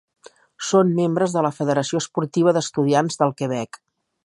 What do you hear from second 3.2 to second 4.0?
del Quebec.